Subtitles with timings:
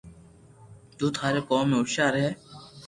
[0.97, 2.29] تو ٿاري ڪوم ۾ ھوݾيار ھي